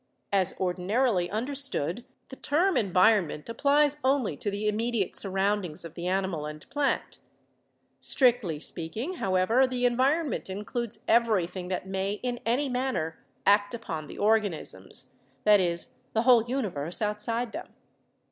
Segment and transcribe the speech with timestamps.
[0.33, 6.07] As ordinarily understood the term en vironment applies only to the immediate surroundings of the
[6.07, 7.19] animal and plant.
[7.99, 14.17] Strictly speaking, however, the environment includes everything that may in any manner act upon the
[14.17, 17.67] organisms— that is, the whole universe out side them.